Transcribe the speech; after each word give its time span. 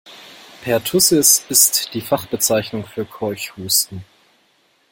Pertussis 0.63 1.45
ist 1.47 1.93
die 1.93 2.01
Fachbezeichnung 2.01 2.87
für 2.87 3.05
Keuchhusten. 3.05 4.03